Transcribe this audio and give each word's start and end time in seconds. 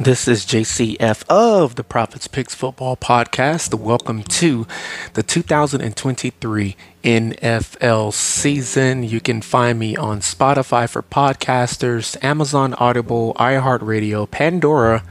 This 0.00 0.26
is 0.26 0.46
JCF 0.46 1.24
of 1.28 1.74
the 1.74 1.84
Prophets 1.84 2.26
Picks 2.26 2.54
Football 2.54 2.96
Podcast. 2.96 3.74
Welcome 3.74 4.22
to 4.22 4.66
the 5.12 5.22
2023 5.22 6.74
NFL 7.04 8.14
season. 8.14 9.02
You 9.02 9.20
can 9.20 9.42
find 9.42 9.78
me 9.78 9.98
on 9.98 10.20
Spotify 10.20 10.88
for 10.88 11.02
podcasters, 11.02 12.16
Amazon 12.24 12.72
Audible, 12.78 13.34
iHeartRadio, 13.34 14.30
Pandora, 14.30 15.04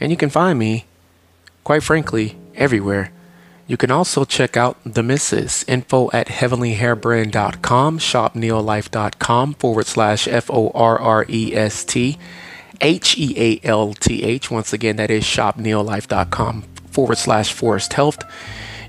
and 0.00 0.10
you 0.10 0.16
can 0.16 0.30
find 0.30 0.58
me, 0.58 0.86
quite 1.62 1.84
frankly, 1.84 2.36
everywhere. 2.56 3.12
You 3.68 3.76
can 3.76 3.92
also 3.92 4.24
check 4.24 4.56
out 4.56 4.76
The 4.84 5.04
Misses, 5.04 5.64
info 5.68 6.10
at 6.12 6.26
heavenlyhairbrand.com, 6.26 8.00
shopneolife.com 8.00 9.54
forward 9.54 9.86
slash 9.86 10.26
F 10.26 10.50
O 10.50 10.70
R 10.70 10.98
R 10.98 11.26
E 11.28 11.54
S 11.54 11.84
T. 11.84 12.18
H 12.80 13.18
E 13.18 13.34
A 13.36 13.66
L 13.66 13.92
T 13.94 14.22
H. 14.22 14.50
Once 14.50 14.72
again, 14.72 14.96
that 14.96 15.10
is 15.10 15.24
shopneolife.com 15.24 16.62
forward 16.90 17.18
slash 17.18 17.52
forrest 17.52 17.92
health. 17.92 18.22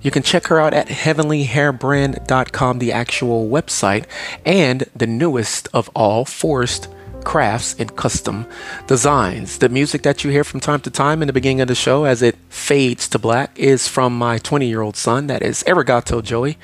You 0.01 0.11
can 0.11 0.23
check 0.23 0.47
her 0.47 0.59
out 0.59 0.73
at 0.73 0.87
heavenlyhairbrand.com, 0.87 2.79
the 2.79 2.91
actual 2.91 3.49
website, 3.49 4.05
and 4.45 4.85
the 4.95 5.07
newest 5.07 5.67
of 5.73 5.89
all, 5.95 6.23
Forrest 6.23 6.87
crafts 7.23 7.75
and 7.77 7.95
custom 7.95 8.45
designs. 8.87 9.57
The 9.57 9.69
music 9.69 10.01
that 10.03 10.23
you 10.23 10.31
hear 10.31 10.43
from 10.43 10.59
time 10.59 10.81
to 10.81 10.89
time 10.89 11.21
in 11.21 11.27
the 11.27 11.33
beginning 11.33 11.61
of 11.61 11.67
the 11.67 11.75
show 11.75 12.05
as 12.05 12.21
it 12.21 12.35
fades 12.49 13.07
to 13.09 13.19
black 13.19 13.57
is 13.57 13.87
from 13.87 14.17
my 14.17 14.37
20 14.37 14.67
year 14.67 14.81
old 14.81 14.95
son. 14.95 15.27
That 15.27 15.41
is 15.41 15.63
Arigato 15.67 16.23
Joey. 16.23 16.57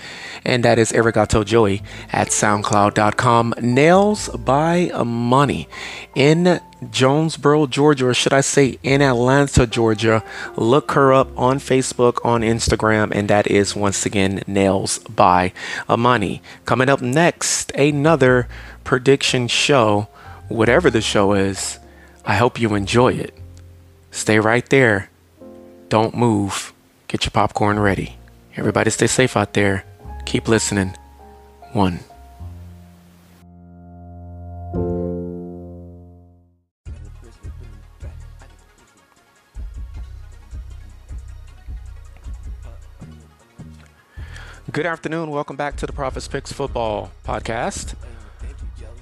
And 0.46 0.64
that 0.64 0.80
is 0.80 0.92
Arigato 0.92 1.46
Joey 1.46 1.82
at 2.12 2.30
SoundCloud.com. 2.30 3.56
Nails 3.62 4.30
by 4.30 4.92
Money 5.04 5.68
in 6.16 6.60
Jonesboro, 6.92 7.68
Georgia, 7.68 8.08
or 8.08 8.14
should 8.14 8.34
I 8.34 8.42
say 8.42 8.78
in 8.84 9.02
Atlanta, 9.02 9.66
Georgia. 9.66 10.24
Look 10.56 10.92
her 10.92 11.14
up 11.14 11.30
on 11.38 11.60
Facebook, 11.60 12.24
on 12.26 12.42
Instagram, 12.42 13.12
and 13.14 13.30
that 13.30 13.48
is 13.48 13.76
once 13.76 14.06
again 14.06 14.44
Nails 14.48 15.00
by 15.00 15.54
Money. 15.88 16.42
Coming 16.66 16.90
up 16.90 17.02
next, 17.02 17.72
another 17.72 18.48
prediction 18.84 19.48
show 19.48 20.08
whatever 20.50 20.90
the 20.90 21.02
show 21.02 21.34
is, 21.34 21.80
I 22.26 22.36
hope 22.36 22.60
you 22.60 22.76
enjoy 22.76 23.14
it. 23.14 23.38
Stay 24.12 24.40
right 24.40 24.68
there. 24.70 25.10
Don't 25.90 26.16
move. 26.16 26.74
Get 27.08 27.26
your 27.26 27.32
popcorn 27.32 27.80
ready. 27.80 28.18
Everybody 28.56 28.90
stay 28.90 29.08
safe 29.08 29.36
out 29.36 29.54
there. 29.54 29.86
Keep 30.26 30.48
listening. 30.48 30.96
One. 31.74 32.00
Good 44.72 44.88
afternoon. 44.88 45.30
Welcome 45.30 45.56
back 45.56 45.76
to 45.78 45.86
the 45.86 45.94
Prophets 45.94 46.28
Picks 46.28 46.52
Football 46.52 47.12
Podcast 47.24 47.94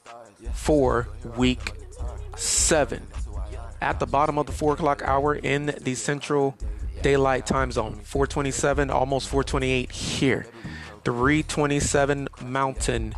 for 0.54 1.10
Week 1.36 1.74
Seven 2.38 3.06
at 3.82 4.00
the 4.00 4.06
bottom 4.06 4.38
of 4.38 4.46
the 4.46 4.52
four 4.52 4.74
o'clock 4.74 5.02
hour 5.04 5.36
in 5.36 5.74
the 5.82 5.96
Central 5.96 6.56
Daylight 7.02 7.46
Time 7.46 7.72
Zone. 7.72 8.00
427, 8.04 8.90
almost 8.90 9.30
428 9.30 9.92
here. 9.92 10.46
327 11.06 12.28
Mountain 12.42 13.16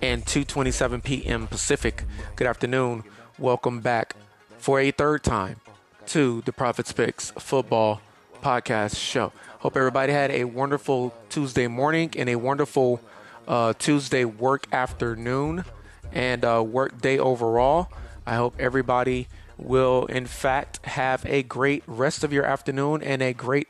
and 0.00 0.24
227 0.26 1.00
p.m. 1.00 1.46
Pacific. 1.46 2.04
Good 2.36 2.46
afternoon. 2.46 3.04
Welcome 3.38 3.80
back 3.80 4.16
for 4.58 4.78
a 4.78 4.90
third 4.90 5.24
time 5.24 5.60
to 6.06 6.42
the 6.42 6.52
Prophets 6.52 6.92
Picks 6.92 7.30
Football 7.32 8.00
Podcast 8.42 8.96
Show. 8.96 9.32
Hope 9.60 9.76
everybody 9.76 10.12
had 10.12 10.30
a 10.30 10.44
wonderful 10.44 11.14
Tuesday 11.28 11.66
morning 11.66 12.12
and 12.16 12.28
a 12.28 12.36
wonderful 12.36 13.00
uh, 13.48 13.72
Tuesday 13.78 14.24
work 14.24 14.66
afternoon 14.72 15.64
and 16.12 16.44
uh, 16.44 16.62
work 16.62 17.00
day 17.00 17.18
overall. 17.18 17.90
I 18.26 18.36
hope 18.36 18.54
everybody 18.58 19.28
will, 19.58 20.06
in 20.06 20.26
fact, 20.26 20.84
have 20.86 21.24
a 21.26 21.42
great 21.42 21.82
rest 21.86 22.24
of 22.24 22.32
your 22.32 22.44
afternoon 22.44 23.02
and 23.02 23.22
a 23.22 23.32
great 23.32 23.68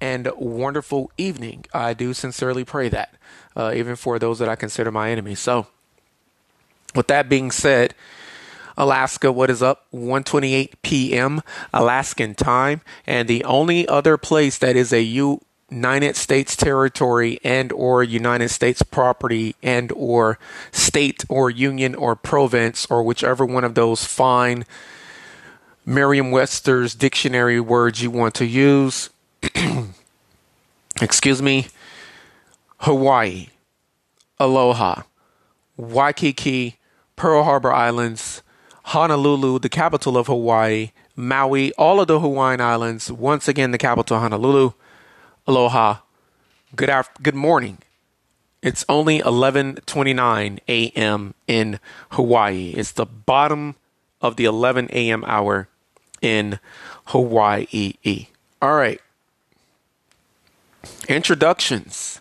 and 0.00 0.30
wonderful 0.36 1.10
evening. 1.16 1.64
I 1.72 1.94
do 1.94 2.12
sincerely 2.12 2.64
pray 2.64 2.88
that, 2.90 3.14
uh, 3.56 3.72
even 3.74 3.96
for 3.96 4.18
those 4.18 4.38
that 4.38 4.48
I 4.48 4.56
consider 4.56 4.90
my 4.90 5.10
enemies. 5.10 5.40
So, 5.40 5.66
with 6.94 7.06
that 7.08 7.28
being 7.28 7.50
said, 7.50 7.94
Alaska, 8.76 9.32
what 9.32 9.48
is 9.48 9.62
up? 9.62 9.86
1:28 9.92 10.74
p.m. 10.82 11.42
Alaskan 11.72 12.34
time, 12.34 12.82
and 13.06 13.26
the 13.26 13.42
only 13.44 13.88
other 13.88 14.16
place 14.18 14.58
that 14.58 14.76
is 14.76 14.92
a 14.92 15.02
United 15.02 16.14
States 16.14 16.54
territory 16.56 17.40
and 17.42 17.72
or 17.72 18.04
United 18.04 18.50
States 18.50 18.82
property 18.82 19.56
and 19.62 19.90
or 19.92 20.38
state 20.72 21.24
or 21.28 21.48
union 21.50 21.94
or 21.94 22.14
province 22.14 22.86
or 22.90 23.02
whichever 23.02 23.46
one 23.46 23.64
of 23.64 23.74
those 23.74 24.04
fine 24.04 24.64
Merriam 25.88 26.32
Webster's 26.32 26.96
dictionary 26.96 27.60
words 27.60 28.02
you 28.02 28.10
want 28.10 28.34
to 28.34 28.44
use. 28.44 29.08
Excuse 31.00 31.40
me. 31.40 31.68
Hawaii, 32.78 33.50
Aloha, 34.40 35.02
Waikiki, 35.76 36.78
Pearl 37.14 37.44
Harbor 37.44 37.72
Islands, 37.72 38.42
Honolulu, 38.86 39.60
the 39.60 39.68
capital 39.68 40.16
of 40.16 40.26
Hawaii, 40.26 40.90
Maui, 41.14 41.72
all 41.74 42.00
of 42.00 42.08
the 42.08 42.18
Hawaiian 42.18 42.60
Islands. 42.60 43.10
Once 43.12 43.46
again, 43.46 43.70
the 43.70 43.78
capital 43.78 44.18
Honolulu. 44.18 44.72
Aloha. 45.46 45.98
Good 46.74 46.90
after, 46.90 47.22
good 47.22 47.36
morning. 47.36 47.78
It's 48.60 48.84
only 48.88 49.20
11:29 49.20 50.58
a.m. 50.68 51.34
in 51.46 51.78
Hawaii. 52.10 52.74
It's 52.76 52.90
the 52.90 53.06
bottom 53.06 53.76
of 54.20 54.34
the 54.34 54.46
11 54.46 54.88
a.m. 54.92 55.24
hour 55.24 55.68
in 56.22 56.58
Hawaii. 57.06 57.94
All 58.62 58.74
right. 58.74 59.00
Introductions. 61.08 62.20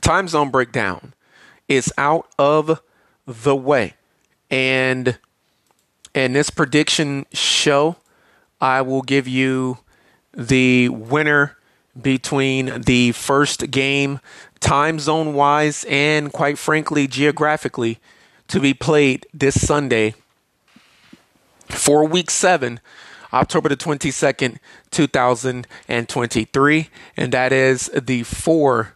Time 0.00 0.28
zone 0.28 0.50
breakdown 0.50 1.14
is 1.68 1.92
out 1.96 2.28
of 2.38 2.82
the 3.26 3.56
way. 3.56 3.94
And 4.50 5.18
in 6.14 6.32
this 6.34 6.50
prediction 6.50 7.26
show, 7.32 7.96
I 8.60 8.82
will 8.82 9.02
give 9.02 9.26
you 9.26 9.78
the 10.32 10.88
winner 10.88 11.56
between 12.00 12.82
the 12.82 13.12
first 13.12 13.70
game, 13.70 14.20
time 14.60 14.98
zone 14.98 15.34
wise, 15.34 15.84
and 15.88 16.32
quite 16.32 16.58
frankly, 16.58 17.06
geographically, 17.06 17.98
to 18.48 18.60
be 18.60 18.74
played 18.74 19.26
this 19.32 19.66
Sunday 19.66 20.14
for 21.74 22.04
week 22.04 22.30
seven 22.30 22.80
October 23.32 23.68
the 23.68 23.76
22nd, 23.76 24.58
2023. 24.90 26.88
And 27.16 27.32
that 27.32 27.52
is 27.52 27.86
the 27.88 28.22
four 28.22 28.94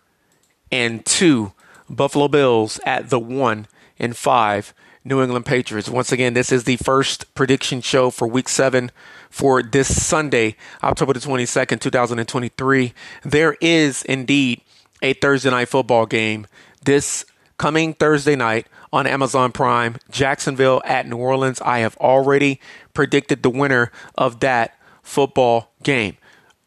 and 0.70 1.04
two 1.04 1.52
Buffalo 1.90 2.28
Bills 2.28 2.78
at 2.86 3.10
the 3.10 3.18
one 3.18 3.66
and 3.98 4.16
five 4.16 4.72
New 5.04 5.22
England 5.22 5.46
Patriots. 5.46 5.88
Once 5.88 6.12
again, 6.12 6.34
this 6.34 6.52
is 6.52 6.64
the 6.64 6.76
first 6.76 7.34
prediction 7.34 7.80
show 7.80 8.10
for 8.10 8.28
week 8.28 8.48
seven 8.48 8.90
for 9.30 9.62
this 9.62 10.04
Sunday, 10.04 10.56
October 10.82 11.14
the 11.14 11.20
22nd, 11.20 11.80
2023. 11.80 12.92
There 13.24 13.56
is 13.60 14.02
indeed 14.04 14.60
a 15.02 15.14
Thursday 15.14 15.50
night 15.50 15.68
football 15.68 16.06
game 16.06 16.46
this 16.84 17.24
coming 17.56 17.94
Thursday 17.94 18.36
night 18.36 18.66
on 18.92 19.06
Amazon 19.06 19.52
Prime, 19.52 19.96
Jacksonville 20.10 20.82
at 20.84 21.06
New 21.06 21.16
Orleans. 21.16 21.60
I 21.60 21.80
have 21.80 21.96
already 21.98 22.60
predicted 22.94 23.42
the 23.42 23.50
winner 23.50 23.90
of 24.16 24.40
that 24.40 24.78
football 25.02 25.72
game. 25.82 26.16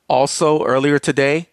Also, 0.08 0.64
earlier 0.66 1.00
today, 1.00 1.48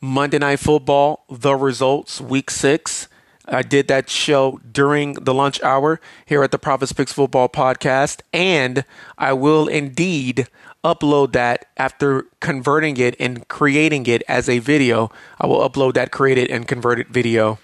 Monday 0.00 0.38
Night 0.38 0.60
Football, 0.60 1.24
the 1.30 1.54
results, 1.54 2.20
week 2.20 2.50
six. 2.50 3.08
I 3.48 3.62
did 3.62 3.86
that 3.88 4.10
show 4.10 4.60
during 4.70 5.14
the 5.14 5.32
lunch 5.32 5.62
hour 5.62 6.00
here 6.26 6.42
at 6.42 6.50
the 6.50 6.58
Prophets 6.58 6.92
Picks 6.92 7.12
Football 7.12 7.48
Podcast, 7.48 8.20
and 8.32 8.84
I 9.16 9.32
will 9.32 9.68
indeed 9.68 10.48
upload 10.84 11.32
that 11.32 11.66
after 11.76 12.26
converting 12.40 12.96
it 12.96 13.16
and 13.18 13.46
creating 13.48 14.06
it 14.06 14.22
as 14.28 14.48
a 14.48 14.58
video. 14.58 15.10
I 15.40 15.46
will 15.46 15.68
upload 15.68 15.94
that 15.94 16.10
created 16.10 16.50
and 16.50 16.66
converted 16.66 17.08
video 17.08 17.58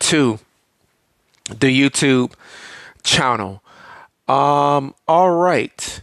to 0.00 0.40
the 1.46 1.68
YouTube 1.68 2.32
channel. 3.02 3.62
Um, 4.28 4.94
all 5.08 5.32
right. 5.32 6.02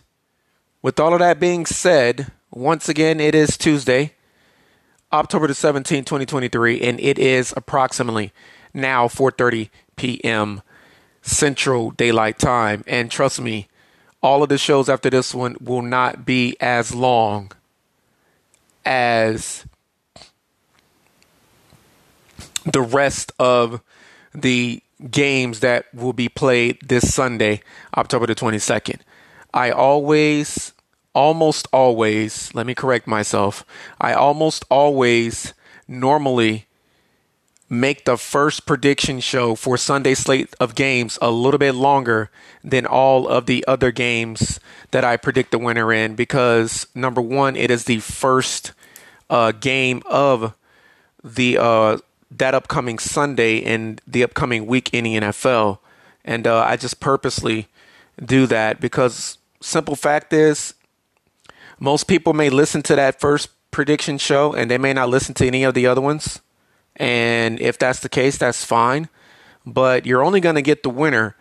With 0.82 1.00
all 1.00 1.14
of 1.14 1.20
that 1.20 1.40
being 1.40 1.66
said, 1.66 2.32
once 2.52 2.90
again, 2.90 3.20
it 3.20 3.36
is 3.36 3.58
Tuesday, 3.58 4.14
October 5.12 5.48
the 5.48 5.54
17th, 5.54 6.06
2023, 6.06 6.82
and 6.82 7.00
it 7.00 7.20
is 7.20 7.54
approximately 7.56 8.32
now 8.74 9.08
4:30 9.08 9.70
p.m. 9.96 10.62
Central 11.22 11.92
Daylight 11.92 12.40
Time. 12.40 12.84
And 12.88 13.12
trust 13.12 13.42
me, 13.42 13.68
all 14.22 14.44
of 14.44 14.50
the 14.50 14.58
shows 14.58 14.90
after 14.90 15.10
this 15.10 15.34
one 15.34 15.56
will 15.60 15.82
not 15.82 16.26
be 16.26 16.56
as 16.60 16.94
long 16.94 17.52
as 18.86 19.66
the 22.66 22.82
rest 22.82 23.32
of 23.40 23.82
the 24.34 24.82
games 25.12 25.60
that 25.60 25.86
will 25.94 26.14
be 26.14 26.30
played 26.30 26.80
this 26.88 27.14
Sunday, 27.14 27.62
October 27.96 28.26
the 28.26 28.36
22nd. 28.36 29.00
I 29.54 29.72
always, 29.72 30.74
almost 31.14 31.68
always, 31.72 32.54
let 32.54 32.66
me 32.66 32.76
correct 32.76 33.08
myself, 33.08 33.66
I 34.00 34.14
almost 34.14 34.66
always 34.70 35.54
normally 35.88 36.68
make 37.70 38.06
the 38.06 38.18
first 38.18 38.66
prediction 38.66 39.20
show 39.20 39.56
for 39.56 39.78
Sunday 39.78 40.14
slate 40.14 40.56
of 40.60 40.76
games 40.76 41.18
a 41.22 41.30
little 41.30 41.58
bit 41.58 41.74
longer 41.74 42.30
than 42.64 42.86
all 42.86 43.28
of 43.28 43.46
the 43.46 43.64
other 43.68 43.92
games 43.92 44.60
that 44.92 45.04
I 45.04 45.18
predict 45.18 45.52
the 45.52 45.60
winner 45.60 45.92
in 45.92 46.16
because 46.16 46.88
number 46.96 47.22
one, 47.22 47.56
it 47.56 47.70
is 47.70 47.84
the 47.86 48.00
first 48.00 48.72
uh, 49.30 49.52
game 49.52 50.02
of 50.06 50.56
the 51.24 51.58
uh, 51.58 51.98
that 52.32 52.54
upcoming 52.54 53.00
Sunday 53.00 53.64
and 53.64 54.02
the 54.06 54.24
upcoming 54.24 54.66
week 54.66 54.94
in 54.94 55.06
the 55.06 55.16
NFL, 55.18 55.80
and 56.26 56.46
uh, 56.46 56.60
I 56.60 56.76
just 56.76 57.00
purposely 57.00 57.68
do 58.24 58.48
that 58.48 58.82
because 58.82 59.38
simple 59.62 59.96
fact 59.96 60.34
is 60.34 60.74
most 61.80 62.08
people 62.08 62.34
may 62.34 62.50
listen 62.50 62.82
to 62.84 62.96
that 62.96 63.20
first 63.20 63.50
prediction 63.72 64.18
show 64.18 64.54
and 64.54 64.72
they 64.72 64.78
may 64.78 64.94
not 64.94 65.10
listen 65.10 65.36
to 65.36 65.46
any 65.46 65.64
of 65.64 65.74
the 65.74 65.86
other 65.86 66.02
ones 66.02 66.42
and 66.98 67.62
if 67.62 67.78
that's 67.78 68.00
the 68.00 68.10
case, 68.10 68.38
that's 68.38 68.66
fine. 68.66 69.08
But 69.66 70.06
you're 70.06 70.24
only 70.24 70.42
going 70.42 70.56
to 70.56 70.62
get 70.62 70.84
the 70.84 70.90
winner 70.90 71.36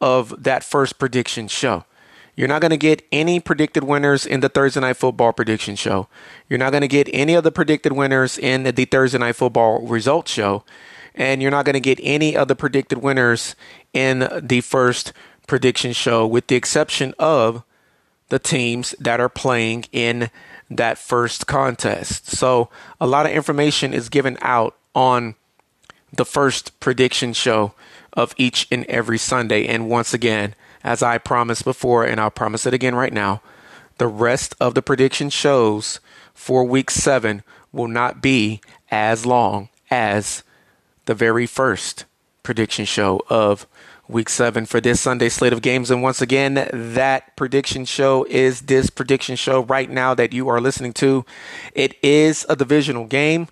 of 0.00 0.42
that 0.42 0.64
first 0.64 0.98
prediction 0.98 1.48
show. 1.48 1.84
You're 2.34 2.48
not 2.48 2.62
going 2.62 2.70
to 2.70 2.78
get 2.78 3.04
any 3.12 3.40
predicted 3.40 3.84
winners 3.84 4.24
in 4.24 4.40
the 4.40 4.48
Thursday 4.48 4.80
Night 4.80 4.96
Football 4.96 5.32
prediction 5.32 5.76
show. 5.76 6.08
You're 6.48 6.58
not 6.58 6.70
going 6.70 6.80
to 6.80 6.88
get 6.88 7.08
any 7.12 7.34
of 7.34 7.44
the 7.44 7.52
predicted 7.52 7.92
winners 7.92 8.38
in 8.38 8.62
the 8.62 8.72
Thursday 8.72 9.18
Night 9.18 9.36
Football 9.36 9.86
results 9.86 10.32
show. 10.32 10.64
And 11.14 11.42
you're 11.42 11.50
not 11.50 11.66
going 11.66 11.74
to 11.74 11.80
get 11.80 12.00
any 12.02 12.34
of 12.34 12.48
the 12.48 12.56
predicted 12.56 12.98
winners 12.98 13.54
in 13.92 14.28
the 14.40 14.62
first 14.62 15.12
prediction 15.46 15.92
show, 15.92 16.26
with 16.26 16.46
the 16.46 16.56
exception 16.56 17.14
of 17.18 17.64
the 18.30 18.38
teams 18.38 18.94
that 18.98 19.20
are 19.20 19.28
playing 19.28 19.84
in 19.92 20.30
that 20.70 20.96
first 20.96 21.46
contest. 21.46 22.28
So 22.28 22.70
a 22.98 23.06
lot 23.06 23.26
of 23.26 23.32
information 23.32 23.92
is 23.92 24.08
given 24.08 24.38
out 24.40 24.74
on 24.94 25.34
the 26.10 26.24
first 26.24 26.80
prediction 26.80 27.34
show 27.34 27.74
of 28.14 28.34
each 28.38 28.66
and 28.70 28.86
every 28.86 29.18
Sunday. 29.18 29.66
And 29.66 29.90
once 29.90 30.14
again, 30.14 30.54
as 30.84 31.02
I 31.02 31.18
promised 31.18 31.64
before, 31.64 32.04
and 32.04 32.20
I'll 32.20 32.30
promise 32.30 32.66
it 32.66 32.74
again 32.74 32.94
right 32.94 33.12
now, 33.12 33.42
the 33.98 34.06
rest 34.08 34.54
of 34.60 34.74
the 34.74 34.82
prediction 34.82 35.30
shows 35.30 36.00
for 36.34 36.64
week 36.64 36.90
seven 36.90 37.42
will 37.72 37.88
not 37.88 38.20
be 38.22 38.60
as 38.90 39.24
long 39.24 39.68
as 39.90 40.42
the 41.06 41.14
very 41.14 41.46
first 41.46 42.04
prediction 42.42 42.84
show 42.84 43.20
of 43.28 43.66
week 44.08 44.28
seven 44.28 44.66
for 44.66 44.80
this 44.80 45.00
Sunday 45.00 45.28
slate 45.28 45.52
of 45.52 45.62
games. 45.62 45.90
And 45.90 46.02
once 46.02 46.20
again, 46.20 46.68
that 46.72 47.36
prediction 47.36 47.84
show 47.84 48.24
is 48.24 48.62
this 48.62 48.90
prediction 48.90 49.36
show 49.36 49.62
right 49.62 49.88
now 49.88 50.14
that 50.14 50.32
you 50.32 50.48
are 50.48 50.60
listening 50.60 50.92
to. 50.94 51.24
It 51.74 51.96
is 52.02 52.44
a 52.48 52.56
divisional 52.56 53.06
game 53.06 53.48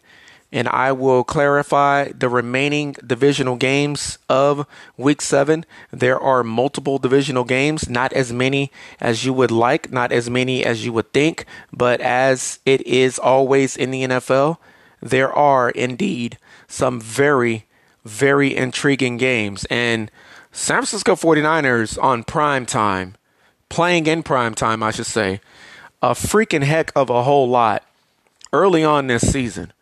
and 0.52 0.68
I 0.68 0.92
will 0.92 1.22
clarify 1.22 2.10
the 2.10 2.28
remaining 2.28 2.96
divisional 3.06 3.56
games 3.56 4.18
of 4.28 4.66
week 4.96 5.22
seven. 5.22 5.64
There 5.92 6.18
are 6.18 6.42
multiple 6.42 6.98
divisional 6.98 7.44
games, 7.44 7.88
not 7.88 8.12
as 8.12 8.32
many 8.32 8.72
as 9.00 9.24
you 9.24 9.32
would 9.32 9.50
like, 9.50 9.92
not 9.92 10.10
as 10.10 10.28
many 10.28 10.64
as 10.64 10.84
you 10.84 10.92
would 10.92 11.12
think, 11.12 11.44
but 11.72 12.00
as 12.00 12.58
it 12.66 12.84
is 12.86 13.18
always 13.18 13.76
in 13.76 13.90
the 13.90 14.02
NFL, 14.02 14.58
there 15.00 15.32
are 15.32 15.70
indeed 15.70 16.36
some 16.66 17.00
very, 17.00 17.66
very 18.04 18.54
intriguing 18.56 19.16
games. 19.16 19.64
And 19.70 20.10
San 20.50 20.78
Francisco 20.78 21.14
49ers 21.14 22.02
on 22.02 22.24
prime 22.24 22.66
time, 22.66 23.14
playing 23.68 24.08
in 24.08 24.24
prime 24.24 24.54
time, 24.54 24.82
I 24.82 24.90
should 24.90 25.06
say, 25.06 25.40
a 26.02 26.10
freaking 26.10 26.64
heck 26.64 26.90
of 26.96 27.08
a 27.08 27.22
whole 27.22 27.48
lot 27.48 27.84
early 28.52 28.82
on 28.82 29.06
this 29.06 29.30
season 29.30 29.72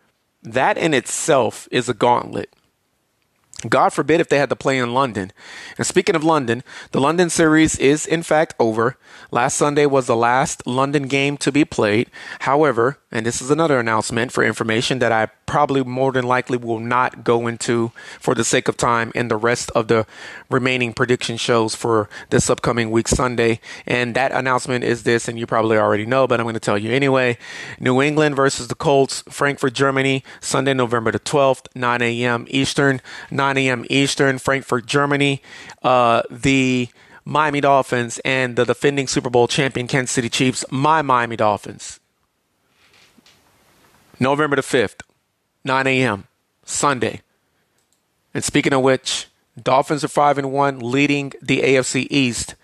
that 0.42 0.78
in 0.78 0.94
itself 0.94 1.68
is 1.70 1.88
a 1.88 1.94
gauntlet. 1.94 2.54
God 3.68 3.88
forbid 3.88 4.20
if 4.20 4.28
they 4.28 4.38
had 4.38 4.50
to 4.50 4.56
play 4.56 4.78
in 4.78 4.94
London. 4.94 5.32
And 5.76 5.86
speaking 5.86 6.14
of 6.14 6.22
London, 6.22 6.62
the 6.92 7.00
London 7.00 7.28
series 7.28 7.76
is 7.76 8.06
in 8.06 8.22
fact 8.22 8.54
over. 8.60 8.96
Last 9.32 9.56
Sunday 9.56 9.84
was 9.84 10.06
the 10.06 10.14
last 10.14 10.64
London 10.64 11.08
game 11.08 11.36
to 11.38 11.50
be 11.50 11.64
played. 11.64 12.08
However, 12.40 13.00
and 13.10 13.26
this 13.26 13.42
is 13.42 13.50
another 13.50 13.80
announcement 13.80 14.30
for 14.30 14.44
information 14.44 15.00
that 15.00 15.10
I 15.10 15.28
probably 15.48 15.82
more 15.82 16.12
than 16.12 16.26
likely 16.26 16.58
will 16.58 16.78
not 16.78 17.24
go 17.24 17.48
into 17.48 17.90
for 18.20 18.34
the 18.34 18.44
sake 18.44 18.68
of 18.68 18.76
time 18.76 19.10
in 19.14 19.28
the 19.28 19.36
rest 19.36 19.70
of 19.70 19.88
the 19.88 20.06
remaining 20.50 20.92
prediction 20.92 21.38
shows 21.38 21.74
for 21.74 22.08
this 22.28 22.50
upcoming 22.50 22.90
week 22.90 23.08
Sunday. 23.08 23.58
And 23.86 24.14
that 24.14 24.30
announcement 24.30 24.84
is 24.84 25.02
this, 25.02 25.26
and 25.26 25.38
you 25.38 25.46
probably 25.46 25.78
already 25.78 26.06
know, 26.06 26.26
but 26.28 26.38
I'm 26.38 26.44
going 26.44 26.54
to 26.54 26.60
tell 26.60 26.78
you 26.78 26.92
anyway. 26.92 27.38
New 27.80 28.00
England 28.00 28.36
versus 28.36 28.68
the 28.68 28.74
Colts, 28.74 29.24
Frankfurt, 29.28 29.72
Germany, 29.72 30.22
Sunday, 30.40 30.74
November 30.74 31.10
the 31.10 31.18
12th, 31.18 31.66
9 31.74 32.02
a.m. 32.02 32.46
Eastern, 32.50 33.00
9 33.30 33.56
a.m. 33.56 33.86
Eastern, 33.88 34.38
Frankfurt, 34.38 34.86
Germany. 34.86 35.42
Uh, 35.82 36.22
the 36.30 36.88
Miami 37.24 37.62
Dolphins 37.62 38.20
and 38.24 38.56
the 38.56 38.64
defending 38.64 39.06
Super 39.06 39.30
Bowl 39.30 39.48
champion 39.48 39.86
Kansas 39.86 40.12
City 40.12 40.28
Chiefs, 40.28 40.64
my 40.70 41.00
Miami 41.00 41.36
Dolphins. 41.36 42.00
November 44.20 44.56
the 44.56 44.62
5th, 44.62 45.02
9 45.68 45.86
a.m., 45.86 46.24
Sunday. 46.64 47.20
And 48.34 48.42
speaking 48.42 48.72
of 48.72 48.82
which, 48.82 49.28
Dolphins 49.62 50.02
are 50.02 50.08
5 50.08 50.38
and 50.38 50.52
1, 50.52 50.80
leading 50.80 51.32
the 51.40 51.60
AFC 51.60 52.08
East. 52.10 52.56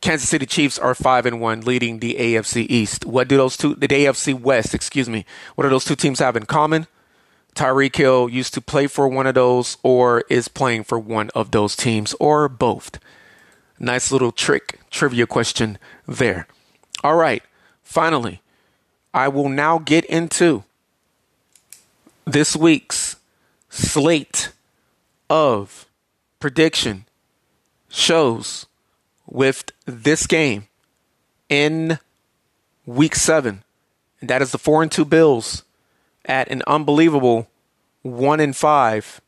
Kansas 0.00 0.28
City 0.28 0.46
Chiefs 0.46 0.78
are 0.78 0.94
5 0.94 1.26
and 1.26 1.40
1, 1.40 1.62
leading 1.62 1.98
the 1.98 2.14
AFC 2.14 2.64
East. 2.70 3.04
What 3.04 3.28
do 3.28 3.36
those 3.36 3.56
two, 3.56 3.74
the 3.74 3.88
AFC 3.88 4.40
West, 4.40 4.72
excuse 4.72 5.08
me, 5.08 5.26
what 5.56 5.64
do 5.64 5.70
those 5.70 5.84
two 5.84 5.96
teams 5.96 6.20
have 6.20 6.36
in 6.36 6.46
common? 6.46 6.86
Tyreek 7.54 7.96
Hill 7.96 8.28
used 8.28 8.54
to 8.54 8.60
play 8.60 8.86
for 8.86 9.08
one 9.08 9.26
of 9.26 9.34
those 9.34 9.76
or 9.82 10.22
is 10.30 10.46
playing 10.46 10.84
for 10.84 10.98
one 10.98 11.30
of 11.34 11.50
those 11.50 11.74
teams 11.74 12.14
or 12.20 12.48
both. 12.48 13.00
Nice 13.80 14.12
little 14.12 14.30
trick 14.30 14.78
trivia 14.90 15.26
question 15.26 15.76
there. 16.06 16.46
All 17.02 17.16
right, 17.16 17.42
finally, 17.82 18.42
I 19.12 19.26
will 19.26 19.48
now 19.48 19.78
get 19.78 20.04
into 20.04 20.62
this 22.32 22.54
week's 22.54 23.16
slate 23.70 24.52
of 25.30 25.86
prediction 26.40 27.06
shows 27.88 28.66
with 29.26 29.64
this 29.86 30.26
game 30.26 30.68
in 31.48 31.98
week 32.84 33.14
seven. 33.14 33.62
And 34.20 34.28
that 34.28 34.42
is 34.42 34.52
the 34.52 34.58
four 34.58 34.82
and 34.82 34.92
two 34.92 35.04
Bills 35.04 35.62
at 36.26 36.48
an 36.48 36.62
unbelievable 36.66 37.48
one 38.02 38.40
and 38.40 38.54
five 38.54 39.20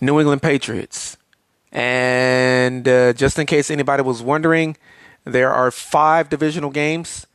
New 0.00 0.20
England 0.20 0.42
Patriots. 0.42 1.16
And 1.72 2.86
uh, 2.86 3.12
just 3.14 3.38
in 3.38 3.46
case 3.46 3.70
anybody 3.70 4.02
was 4.02 4.22
wondering, 4.22 4.76
there 5.24 5.52
are 5.52 5.70
five 5.70 6.28
divisional 6.28 6.70
games 6.70 7.26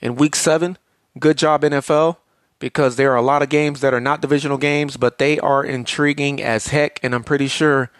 in 0.00 0.14
week 0.14 0.36
seven. 0.36 0.78
Good 1.18 1.38
job, 1.38 1.62
NFL. 1.62 2.16
Because 2.60 2.94
there 2.94 3.10
are 3.10 3.16
a 3.16 3.22
lot 3.22 3.42
of 3.42 3.48
games 3.48 3.80
that 3.80 3.92
are 3.92 4.00
not 4.00 4.20
divisional 4.20 4.58
games, 4.58 4.96
but 4.96 5.18
they 5.18 5.40
are 5.40 5.64
intriguing 5.64 6.40
as 6.40 6.68
heck. 6.68 7.00
And 7.02 7.14
I'm 7.14 7.24
pretty 7.24 7.48
sure 7.48 7.90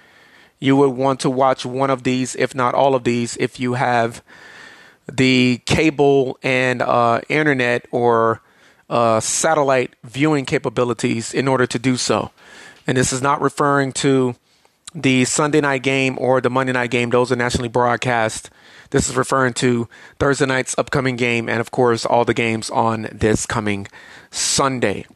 you 0.61 0.77
would 0.77 0.91
want 0.91 1.19
to 1.21 1.31
watch 1.31 1.67
one 1.67 1.91
of 1.91 2.05
these, 2.05 2.37
if 2.37 2.55
not 2.55 2.75
all 2.75 2.95
of 2.95 3.03
these, 3.03 3.37
if 3.39 3.59
you 3.59 3.75
have 3.75 4.23
the 5.11 5.61
cable 5.67 6.39
and 6.43 6.83
uh, 6.83 7.23
internet 7.29 7.87
or 7.91 8.43
uh, 8.89 9.19
satellite 9.19 9.95
viewing 10.05 10.45
capabilities 10.45 11.35
in 11.35 11.49
order 11.49 11.67
to 11.67 11.79
do 11.79 11.97
so. 11.97 12.31
And 12.87 12.97
this 12.97 13.13
is 13.13 13.23
not 13.23 13.41
referring 13.41 13.93
to 13.95 14.37
the 14.95 15.25
Sunday 15.25 15.61
night 15.61 15.83
game 15.83 16.19
or 16.21 16.41
the 16.41 16.51
Monday 16.51 16.73
night 16.73 16.91
game. 16.91 17.11
Those 17.11 17.33
are 17.33 17.37
nationally 17.37 17.69
broadcast. 17.69 18.51
This 18.91 19.09
is 19.09 19.17
referring 19.17 19.55
to 19.55 19.89
Thursday 20.19 20.45
night's 20.47 20.77
upcoming 20.77 21.17
game 21.17 21.49
and, 21.49 21.61
of 21.61 21.71
course, 21.71 22.05
all 22.05 22.25
the 22.25 22.35
games 22.35 22.69
on 22.71 23.09
this 23.13 23.47
coming 23.47 23.87
Sunday. 24.31 25.07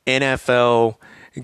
NFL 0.08 0.96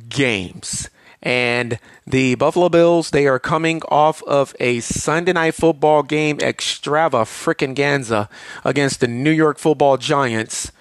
games. 0.09 0.89
And 1.21 1.77
the 2.07 2.33
Buffalo 2.35 2.69
Bills, 2.69 3.11
they 3.11 3.27
are 3.27 3.37
coming 3.37 3.83
off 3.89 4.23
of 4.23 4.55
a 4.59 4.79
Sunday 4.79 5.33
night 5.33 5.53
football 5.53 6.01
game 6.01 6.39
extrava 6.39 7.25
frickin' 7.25 7.75
Ganza 7.75 8.27
against 8.65 9.01
the 9.01 9.07
New 9.07 9.29
York 9.29 9.59
football 9.59 9.97
giants 9.97 10.71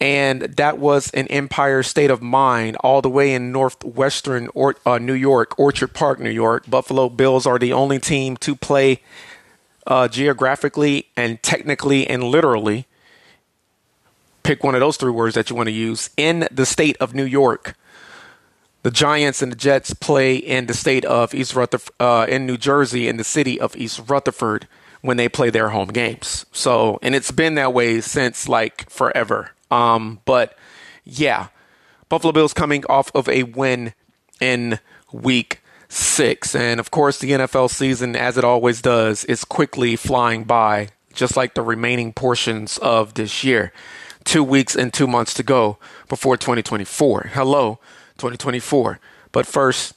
and 0.00 0.42
that 0.42 0.78
was 0.78 1.10
an 1.10 1.26
Empire 1.28 1.82
State 1.82 2.10
of 2.10 2.20
Mind 2.20 2.76
all 2.80 3.00
the 3.00 3.08
way 3.08 3.32
in 3.32 3.52
northwestern 3.52 4.48
or, 4.54 4.76
uh, 4.84 4.98
New 4.98 5.14
York, 5.14 5.58
Orchard 5.58 5.94
Park, 5.94 6.18
New 6.18 6.30
York. 6.30 6.68
Buffalo 6.68 7.08
Bills 7.08 7.46
are 7.46 7.58
the 7.58 7.72
only 7.72 7.98
team 7.98 8.36
to 8.38 8.54
play 8.56 9.00
uh, 9.86 10.08
geographically 10.08 11.08
and 11.16 11.42
technically 11.42 12.06
and 12.06 12.24
literally. 12.24 12.86
Pick 14.42 14.62
one 14.62 14.74
of 14.74 14.80
those 14.80 14.96
three 14.96 15.12
words 15.12 15.34
that 15.36 15.48
you 15.48 15.56
want 15.56 15.68
to 15.68 15.72
use 15.72 16.10
in 16.16 16.46
the 16.50 16.66
state 16.66 16.96
of 17.00 17.14
New 17.14 17.24
York. 17.24 17.74
The 18.82 18.90
Giants 18.90 19.40
and 19.40 19.50
the 19.50 19.56
Jets 19.56 19.94
play 19.94 20.36
in 20.36 20.66
the 20.66 20.74
state 20.74 21.06
of 21.06 21.34
East 21.34 21.54
Rutherford, 21.54 21.94
uh, 21.98 22.26
in 22.28 22.44
New 22.44 22.58
Jersey, 22.58 23.08
in 23.08 23.16
the 23.16 23.24
city 23.24 23.58
of 23.58 23.74
East 23.74 24.02
Rutherford 24.06 24.68
when 25.00 25.16
they 25.16 25.28
play 25.28 25.48
their 25.48 25.70
home 25.70 25.88
games. 25.88 26.44
So, 26.52 26.98
and 27.00 27.14
it's 27.14 27.30
been 27.30 27.54
that 27.54 27.72
way 27.72 28.02
since 28.02 28.46
like 28.48 28.90
forever. 28.90 29.52
Um, 29.74 30.20
but 30.24 30.56
yeah, 31.04 31.48
Buffalo 32.08 32.32
Bills 32.32 32.54
coming 32.54 32.84
off 32.86 33.10
of 33.14 33.28
a 33.28 33.42
win 33.42 33.92
in 34.40 34.78
week 35.12 35.62
six. 35.88 36.54
And 36.54 36.78
of 36.78 36.90
course, 36.90 37.18
the 37.18 37.32
NFL 37.32 37.70
season, 37.70 38.14
as 38.14 38.38
it 38.38 38.44
always 38.44 38.80
does, 38.80 39.24
is 39.24 39.44
quickly 39.44 39.96
flying 39.96 40.44
by, 40.44 40.90
just 41.12 41.36
like 41.36 41.54
the 41.54 41.62
remaining 41.62 42.12
portions 42.12 42.78
of 42.78 43.14
this 43.14 43.42
year. 43.42 43.72
Two 44.22 44.44
weeks 44.44 44.74
and 44.76 44.92
two 44.92 45.06
months 45.06 45.34
to 45.34 45.42
go 45.42 45.78
before 46.08 46.36
2024. 46.36 47.30
Hello, 47.34 47.78
2024. 48.18 49.00
But 49.32 49.46
first, 49.46 49.94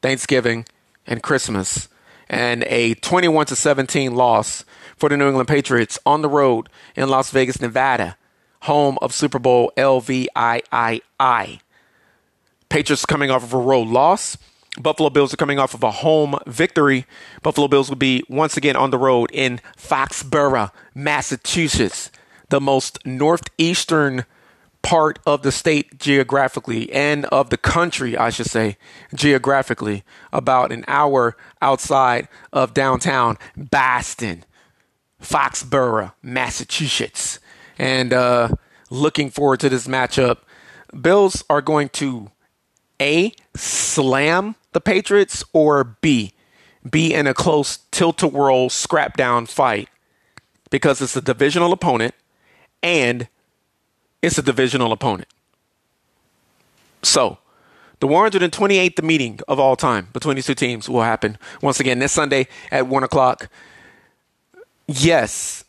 Thanksgiving 0.00 0.64
and 1.06 1.22
Christmas 1.22 1.88
and 2.30 2.62
a 2.64 2.94
21 2.94 3.46
to 3.46 3.56
17 3.56 4.14
loss 4.14 4.64
for 4.96 5.08
the 5.08 5.16
New 5.16 5.26
England 5.26 5.48
Patriots 5.48 5.98
on 6.06 6.22
the 6.22 6.28
road 6.28 6.68
in 6.94 7.08
Las 7.08 7.30
Vegas, 7.30 7.60
Nevada 7.60 8.16
home 8.62 8.98
of 9.02 9.12
Super 9.12 9.38
Bowl 9.38 9.72
LVII. 9.76 11.60
Patriots 12.68 13.06
coming 13.06 13.30
off 13.30 13.42
of 13.42 13.52
a 13.52 13.58
road 13.58 13.88
loss. 13.88 14.36
Buffalo 14.78 15.10
Bills 15.10 15.32
are 15.32 15.38
coming 15.38 15.58
off 15.58 15.74
of 15.74 15.82
a 15.82 15.90
home 15.90 16.38
victory. 16.46 17.06
Buffalo 17.42 17.68
Bills 17.68 17.88
will 17.88 17.96
be 17.96 18.22
once 18.28 18.56
again 18.56 18.76
on 18.76 18.90
the 18.90 18.98
road 18.98 19.30
in 19.32 19.60
Foxborough, 19.76 20.70
Massachusetts, 20.94 22.10
the 22.48 22.60
most 22.60 23.04
northeastern 23.04 24.24
part 24.82 25.18
of 25.26 25.42
the 25.42 25.50
state 25.50 25.98
geographically 25.98 26.92
and 26.92 27.24
of 27.26 27.50
the 27.50 27.56
country, 27.56 28.16
I 28.16 28.30
should 28.30 28.46
say, 28.46 28.76
geographically, 29.14 30.04
about 30.32 30.70
an 30.70 30.84
hour 30.86 31.36
outside 31.60 32.28
of 32.52 32.74
downtown 32.74 33.36
Boston, 33.56 34.44
Foxborough, 35.20 36.12
Massachusetts 36.22 37.40
and 37.78 38.12
uh, 38.12 38.48
looking 38.90 39.30
forward 39.30 39.60
to 39.60 39.68
this 39.68 39.86
matchup. 39.86 40.38
Bills 41.00 41.44
are 41.48 41.62
going 41.62 41.88
to 41.90 42.30
A, 43.00 43.32
slam 43.54 44.56
the 44.72 44.80
Patriots, 44.80 45.44
or 45.52 45.84
B, 45.84 46.32
be 46.88 47.12
in 47.12 47.26
a 47.26 47.34
close 47.34 47.78
tilt 47.90 48.18
to 48.18 48.28
whirl 48.28 48.68
scrap 48.70 49.16
down 49.16 49.46
fight 49.46 49.88
because 50.70 51.00
it's 51.00 51.16
a 51.16 51.20
divisional 51.20 51.72
opponent 51.72 52.14
and 52.82 53.28
it's 54.22 54.38
a 54.38 54.42
divisional 54.42 54.92
opponent. 54.92 55.28
So, 57.02 57.38
the 58.00 58.06
128th 58.06 59.02
meeting 59.02 59.40
of 59.48 59.58
all 59.58 59.76
time 59.76 60.08
between 60.12 60.36
these 60.36 60.46
two 60.46 60.54
teams 60.54 60.88
will 60.88 61.02
happen 61.02 61.38
once 61.62 61.80
again 61.80 61.98
this 61.98 62.12
Sunday 62.12 62.46
at 62.70 62.86
1 62.86 63.02
o'clock. 63.02 63.48
Yes, 64.86 65.64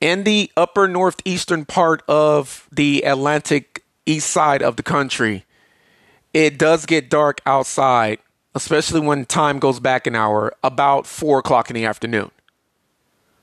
in 0.00 0.24
the 0.24 0.50
upper 0.56 0.88
northeastern 0.88 1.64
part 1.64 2.02
of 2.08 2.68
the 2.70 3.02
Atlantic 3.02 3.84
east 4.04 4.30
side 4.30 4.62
of 4.62 4.76
the 4.76 4.82
country, 4.82 5.44
it 6.34 6.58
does 6.58 6.86
get 6.86 7.08
dark 7.08 7.40
outside, 7.46 8.18
especially 8.54 9.00
when 9.00 9.24
time 9.24 9.58
goes 9.58 9.80
back 9.80 10.06
an 10.06 10.14
hour, 10.14 10.52
about 10.62 11.06
four 11.06 11.38
o'clock 11.38 11.70
in 11.70 11.74
the 11.74 11.84
afternoon. 11.84 12.30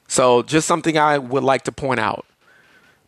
So, 0.07 0.43
just 0.43 0.67
something 0.67 0.97
I 0.97 1.17
would 1.17 1.43
like 1.43 1.63
to 1.63 1.71
point 1.71 1.99
out. 1.99 2.25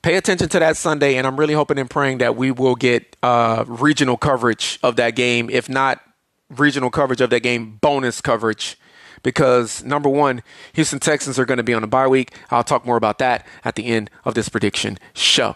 Pay 0.02 0.16
attention 0.16 0.50
to 0.50 0.60
that 0.60 0.78
Sunday, 0.78 1.18
and 1.18 1.28
I'm 1.28 1.38
really 1.38 1.54
hoping 1.54 1.78
and 1.78 1.90
praying 1.90 2.20
that 2.20 2.36
we 2.36 2.52
will 2.52 2.75
get 2.75 3.16
uh, 3.22 3.66
regional 3.68 4.18
coverage 4.18 4.80
of 4.82 4.96
that 4.96 5.16
game. 5.16 5.50
If 5.50 5.68
not 5.68 6.02
regional 6.50 6.90
coverage 6.90 7.22
of 7.22 7.30
that 7.32 7.42
game, 7.42 7.78
bonus 7.82 8.22
coverage 8.22 8.78
because 9.25 9.84
number 9.84 10.08
one, 10.08 10.44
Houston 10.74 11.00
Texans 11.00 11.39
are 11.39 11.46
going 11.46 11.58
to 11.58 11.63
be 11.63 11.74
on 11.74 11.84
a 11.84 11.88
bye 11.88 12.08
week. 12.08 12.32
I'll 12.51 12.63
talk 12.63 12.86
more 12.86 12.96
about 12.96 13.17
that 13.17 13.46
at 13.65 13.74
the 13.74 13.88
end 13.88 14.12
of 14.24 14.36
this 14.36 14.50
prediction 14.50 15.00
show. 15.15 15.55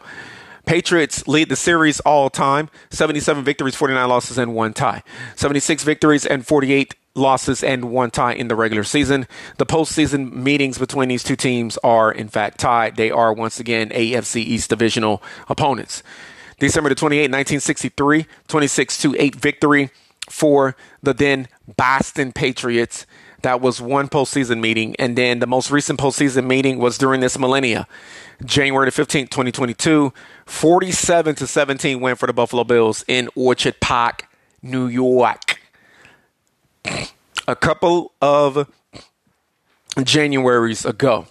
Patriots 0.66 1.28
lead 1.28 1.50
the 1.50 1.56
series 1.56 2.00
all 2.00 2.32
time 2.32 2.70
77 2.90 3.44
victories, 3.44 3.76
49 3.76 4.10
losses, 4.10 4.40
and 4.40 4.56
one 4.56 4.74
tie. 4.74 5.04
76 5.36 5.84
victories 5.84 6.26
and 6.26 6.48
48 6.48 6.96
losses 7.14 7.64
and 7.64 7.92
one 7.92 8.10
tie 8.10 8.34
in 8.34 8.48
the 8.48 8.56
regular 8.56 8.84
season. 8.84 9.28
The 9.58 9.68
postseason 9.68 10.34
meetings 10.34 10.80
between 10.80 11.10
these 11.10 11.24
two 11.24 11.36
teams 11.36 11.78
are, 11.84 12.12
in 12.12 12.28
fact, 12.28 12.60
tied. 12.60 12.96
They 12.96 13.12
are, 13.12 13.32
once 13.32 13.60
again, 13.60 13.90
AFC 13.90 14.38
East 14.38 14.72
divisional 14.72 15.22
opponents. 15.48 16.02
December 16.58 16.90
the 16.90 16.96
28, 16.96 17.22
1963, 17.22 18.26
26 18.48 19.06
8 19.06 19.36
victory 19.36 19.92
for 20.28 20.76
the 21.04 21.14
then 21.14 21.48
Boston 21.78 22.32
Patriots. 22.32 23.06
That 23.42 23.62
was 23.62 23.80
one 23.80 24.10
postseason 24.10 24.60
meeting. 24.60 24.96
And 25.00 25.18
then 25.18 25.40
the 25.40 25.48
most 25.48 25.72
recent 25.72 26.00
postseason 26.00 26.46
meeting 26.46 26.78
was 26.78 26.98
during 26.98 27.22
this 27.22 27.38
millennia. 27.38 27.88
January 28.44 28.90
the 28.90 28.92
15th, 28.92 29.30
2022, 29.30 30.14
47 30.46 31.36
to 31.36 31.48
17 31.48 32.00
win 32.00 32.16
for 32.16 32.28
the 32.28 32.34
Buffalo 32.34 32.64
Bills 32.64 33.04
in 33.08 33.30
Orchard 33.36 33.80
Park, 33.80 34.28
New 34.62 34.88
York. 34.88 35.60
A 37.48 37.56
couple 37.56 38.14
of 38.22 38.70
Januaries 39.98 40.86
ago, 40.86 41.28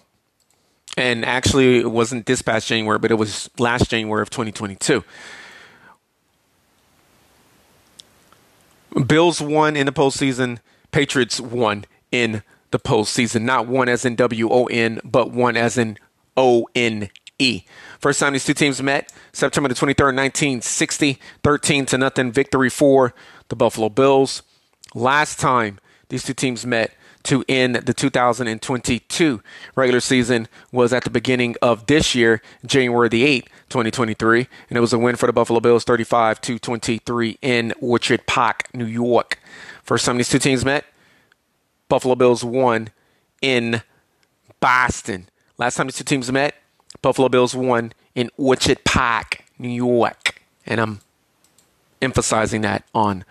and 0.96 1.24
actually 1.24 1.78
it 1.78 1.90
wasn't 1.90 2.26
this 2.26 2.42
past 2.42 2.66
January, 2.66 2.98
but 2.98 3.10
it 3.10 3.14
was 3.14 3.48
last 3.58 3.90
January 3.90 4.20
of 4.20 4.30
2022. 4.30 5.04
Bills 9.06 9.40
won 9.40 9.76
in 9.76 9.86
the 9.86 9.92
postseason, 9.92 10.58
Patriots 10.90 11.40
won 11.40 11.84
in 12.12 12.42
the 12.70 12.78
postseason. 12.78 13.42
Not 13.42 13.66
one 13.66 13.88
as 13.88 14.04
in 14.04 14.16
W 14.16 14.50
O 14.50 14.66
N, 14.66 15.00
but 15.04 15.30
one 15.30 15.56
as 15.56 15.78
in 15.78 15.98
O 16.36 16.66
N 16.74 17.10
E. 17.38 17.62
First 18.00 18.20
time 18.20 18.32
these 18.32 18.44
two 18.44 18.54
teams 18.54 18.82
met, 18.82 19.12
September 19.32 19.68
the 19.68 19.74
23rd, 19.74 20.14
1960, 20.16 21.18
13 21.42 21.86
to 21.86 21.98
nothing 21.98 22.32
victory 22.32 22.70
for 22.70 23.14
the 23.48 23.56
Buffalo 23.56 23.88
Bills. 23.88 24.42
Last 24.94 25.38
time 25.38 25.78
these 26.08 26.24
two 26.24 26.34
teams 26.34 26.66
met 26.66 26.92
to 27.24 27.44
end 27.48 27.76
the 27.76 27.92
2022 27.92 29.42
regular 29.74 30.00
season 30.00 30.48
was 30.72 30.92
at 30.92 31.04
the 31.04 31.10
beginning 31.10 31.56
of 31.60 31.86
this 31.86 32.14
year, 32.14 32.40
January 32.64 33.08
the 33.08 33.24
8th, 33.24 33.48
2023, 33.68 34.46
and 34.70 34.78
it 34.78 34.80
was 34.80 34.92
a 34.92 34.98
win 34.98 35.16
for 35.16 35.26
the 35.26 35.32
Buffalo 35.32 35.60
Bills 35.60 35.84
35 35.84 36.40
to 36.40 36.58
23 36.58 37.38
in 37.42 37.74
Orchard 37.80 38.26
Park, 38.26 38.68
New 38.72 38.86
York. 38.86 39.38
First 39.82 40.06
time 40.06 40.16
these 40.16 40.28
two 40.28 40.38
teams 40.38 40.64
met, 40.64 40.84
Buffalo 41.88 42.14
Bills 42.14 42.44
won 42.44 42.90
in 43.40 43.82
Boston. 44.60 45.28
Last 45.56 45.76
time 45.76 45.86
these 45.86 45.96
two 45.96 46.04
teams 46.04 46.30
met, 46.30 46.54
Buffalo 47.02 47.28
Bills 47.28 47.54
won 47.54 47.92
in 48.14 48.30
Orchard 48.36 48.84
Park, 48.84 49.44
New 49.58 49.68
York. 49.68 50.42
And 50.66 50.80
I'm 50.80 51.00
emphasizing 52.02 52.60
that 52.62 52.84
on 52.94 53.24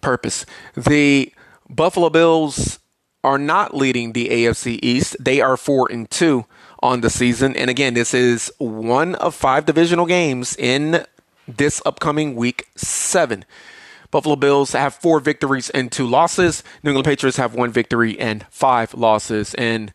purpose. 0.00 0.46
The 0.76 1.32
Buffalo 1.68 2.10
Bills 2.10 2.78
are 3.22 3.38
not 3.38 3.74
leading 3.74 4.12
the 4.12 4.28
AFC 4.28 4.78
East. 4.82 5.16
They 5.18 5.40
are 5.40 5.56
4 5.56 5.88
and 5.90 6.10
2 6.10 6.44
on 6.80 7.00
the 7.00 7.10
season. 7.10 7.56
And 7.56 7.70
again, 7.70 7.94
this 7.94 8.12
is 8.12 8.52
one 8.58 9.14
of 9.16 9.34
five 9.34 9.64
divisional 9.64 10.06
games 10.06 10.54
in 10.56 11.06
this 11.48 11.80
upcoming 11.86 12.36
week 12.36 12.68
7. 12.76 13.44
Buffalo 14.14 14.36
Bills 14.36 14.70
have 14.74 14.94
four 14.94 15.18
victories 15.18 15.70
and 15.70 15.90
two 15.90 16.06
losses. 16.06 16.62
New 16.84 16.90
England 16.90 17.04
Patriots 17.04 17.36
have 17.36 17.56
one 17.56 17.72
victory 17.72 18.16
and 18.16 18.46
five 18.48 18.94
losses. 18.94 19.54
And 19.54 19.92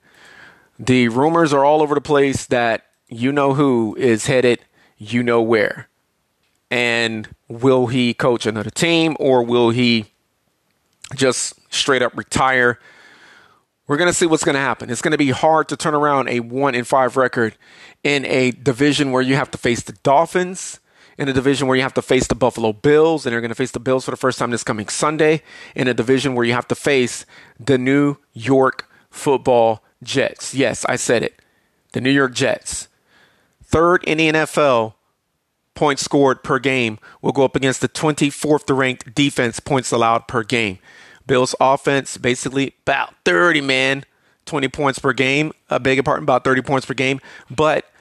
the 0.77 1.07
rumors 1.07 1.53
are 1.53 1.63
all 1.63 1.81
over 1.81 1.95
the 1.95 2.01
place 2.01 2.45
that 2.47 2.83
you 3.07 3.31
know 3.31 3.53
who 3.53 3.95
is 3.97 4.25
headed, 4.25 4.65
you 4.97 5.23
know 5.23 5.41
where. 5.41 5.87
And 6.69 7.33
will 7.47 7.87
he 7.87 8.13
coach 8.13 8.45
another 8.45 8.69
team 8.69 9.15
or 9.21 9.41
will 9.41 9.69
he 9.69 10.11
just 11.15 11.53
straight 11.73 12.01
up 12.01 12.17
retire? 12.17 12.77
We're 13.87 13.95
going 13.95 14.09
to 14.09 14.13
see 14.13 14.25
what's 14.25 14.43
going 14.43 14.55
to 14.55 14.59
happen. 14.59 14.89
It's 14.89 15.01
going 15.01 15.13
to 15.13 15.17
be 15.17 15.29
hard 15.29 15.69
to 15.69 15.77
turn 15.77 15.95
around 15.95 16.27
a 16.27 16.41
1 16.41 16.75
in 16.75 16.83
5 16.83 17.15
record 17.15 17.55
in 18.03 18.25
a 18.25 18.51
division 18.51 19.13
where 19.13 19.21
you 19.21 19.37
have 19.37 19.49
to 19.51 19.57
face 19.57 19.81
the 19.81 19.93
Dolphins 19.93 20.81
in 21.19 21.27
a 21.27 21.33
division 21.33 21.67
where 21.67 21.75
you 21.75 21.83
have 21.83 21.93
to 21.95 22.01
face 22.01 22.27
the 22.27 22.33
Buffalo 22.33 22.71
Bills, 22.71 23.25
and 23.25 23.33
you're 23.33 23.41
going 23.41 23.49
to 23.49 23.55
face 23.55 23.71
the 23.71 23.79
Bills 23.79 24.05
for 24.05 24.11
the 24.11 24.17
first 24.17 24.39
time 24.39 24.51
this 24.51 24.63
coming 24.63 24.87
Sunday, 24.87 25.43
in 25.75 25.89
a 25.89 25.93
division 25.93 26.33
where 26.33 26.45
you 26.45 26.53
have 26.53 26.67
to 26.69 26.75
face 26.75 27.25
the 27.59 27.77
New 27.77 28.15
York 28.31 28.89
football 29.11 29.83
Jets. 30.01 30.55
Yes, 30.55 30.85
I 30.85 30.95
said 30.95 31.21
it. 31.21 31.41
The 31.91 31.99
New 31.99 32.09
York 32.09 32.33
Jets. 32.33 32.87
Third 33.61 34.01
in 34.05 34.17
the 34.17 34.31
NFL, 34.31 34.93
points 35.75 36.03
scored 36.03 36.41
per 36.41 36.57
game, 36.57 36.99
will 37.21 37.33
go 37.33 37.43
up 37.43 37.55
against 37.57 37.81
the 37.81 37.89
24th 37.89 38.73
ranked 38.75 39.13
defense, 39.13 39.59
points 39.59 39.91
allowed 39.91 40.25
per 40.25 40.43
game. 40.43 40.79
Bills 41.27 41.53
offense, 41.59 42.17
basically 42.17 42.75
about 42.83 43.13
30, 43.25 43.59
man. 43.59 44.05
20 44.45 44.69
points 44.69 44.99
per 44.99 45.11
game. 45.11 45.51
A 45.69 45.81
big 45.81 46.03
pardon, 46.05 46.23
about 46.23 46.45
30 46.45 46.61
points 46.61 46.85
per 46.85 46.93
game. 46.93 47.19
But 47.51 47.91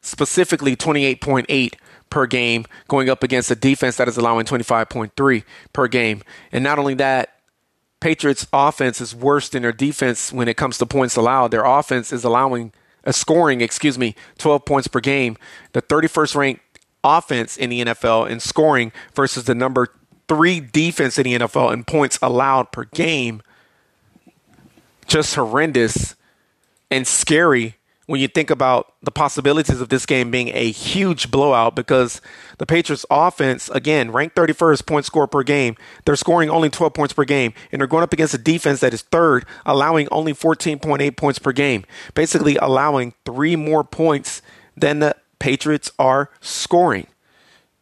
specifically 0.00 0.76
28.8 0.76 1.74
per 2.10 2.26
game, 2.26 2.66
going 2.88 3.08
up 3.08 3.22
against 3.22 3.50
a 3.50 3.54
defense 3.54 3.96
that 3.96 4.08
is 4.08 4.16
allowing 4.16 4.46
25.3 4.46 5.44
per 5.72 5.88
game. 5.88 6.22
And 6.52 6.62
not 6.64 6.78
only 6.78 6.94
that, 6.94 7.36
Patriots 8.00 8.46
offense 8.52 9.00
is 9.00 9.14
worse 9.14 9.48
than 9.48 9.62
their 9.62 9.72
defense 9.72 10.32
when 10.32 10.48
it 10.48 10.56
comes 10.56 10.78
to 10.78 10.86
points 10.86 11.16
allowed. 11.16 11.50
Their 11.50 11.64
offense 11.64 12.12
is 12.12 12.24
allowing 12.24 12.72
a 13.04 13.12
scoring, 13.12 13.60
excuse 13.60 13.98
me, 13.98 14.14
12 14.38 14.64
points 14.64 14.88
per 14.88 15.00
game. 15.00 15.36
The 15.72 15.82
31st 15.82 16.34
ranked 16.34 16.62
offense 17.04 17.56
in 17.56 17.70
the 17.70 17.84
NFL 17.84 18.28
in 18.28 18.40
scoring 18.40 18.92
versus 19.14 19.44
the 19.44 19.54
number 19.54 19.88
3 20.28 20.60
defense 20.60 21.18
in 21.18 21.24
the 21.24 21.38
NFL 21.38 21.72
in 21.72 21.84
points 21.84 22.18
allowed 22.22 22.72
per 22.72 22.84
game. 22.84 23.42
Just 25.06 25.34
horrendous 25.34 26.14
and 26.90 27.06
scary 27.06 27.76
when 28.10 28.18
you 28.18 28.26
think 28.26 28.50
about 28.50 28.92
the 29.04 29.12
possibilities 29.12 29.80
of 29.80 29.88
this 29.88 30.04
game 30.04 30.32
being 30.32 30.48
a 30.48 30.72
huge 30.72 31.30
blowout 31.30 31.76
because 31.76 32.20
the 32.58 32.66
Patriots 32.66 33.06
offense, 33.08 33.68
again, 33.68 34.10
ranked 34.10 34.34
31st 34.34 34.84
point 34.84 35.04
score 35.06 35.28
per 35.28 35.44
game. 35.44 35.76
They're 36.04 36.16
scoring 36.16 36.50
only 36.50 36.70
12 36.70 36.92
points 36.92 37.14
per 37.14 37.24
game, 37.24 37.54
and 37.70 37.80
they're 37.80 37.86
going 37.86 38.02
up 38.02 38.12
against 38.12 38.34
a 38.34 38.38
defense 38.38 38.80
that 38.80 38.92
is 38.92 39.02
third, 39.02 39.44
allowing 39.64 40.08
only 40.10 40.32
14.8 40.32 41.16
points 41.16 41.38
per 41.38 41.52
game, 41.52 41.84
basically 42.14 42.56
allowing 42.56 43.14
three 43.24 43.54
more 43.54 43.84
points 43.84 44.42
than 44.76 44.98
the 44.98 45.14
Patriots 45.38 45.92
are 45.96 46.30
scoring. 46.40 47.06